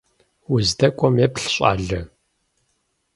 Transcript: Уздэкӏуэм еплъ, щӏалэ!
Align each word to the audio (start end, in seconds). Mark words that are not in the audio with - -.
Уздэкӏуэм 0.51 1.15
еплъ, 1.25 1.47
щӏалэ! 1.53 2.01